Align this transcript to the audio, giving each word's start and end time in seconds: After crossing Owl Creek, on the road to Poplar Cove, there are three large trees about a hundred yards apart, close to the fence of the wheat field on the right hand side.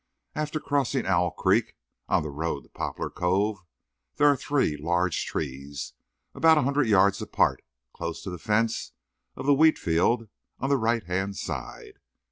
After 0.33 0.59
crossing 0.59 1.05
Owl 1.05 1.29
Creek, 1.29 1.75
on 2.09 2.23
the 2.23 2.31
road 2.31 2.63
to 2.63 2.69
Poplar 2.69 3.11
Cove, 3.11 3.59
there 4.15 4.25
are 4.29 4.35
three 4.35 4.75
large 4.75 5.27
trees 5.27 5.93
about 6.33 6.57
a 6.57 6.63
hundred 6.63 6.87
yards 6.87 7.21
apart, 7.21 7.61
close 7.93 8.23
to 8.23 8.31
the 8.31 8.39
fence 8.39 8.93
of 9.35 9.45
the 9.45 9.53
wheat 9.53 9.77
field 9.77 10.27
on 10.57 10.71
the 10.71 10.77
right 10.77 11.03
hand 11.03 11.37
side. 11.37 11.99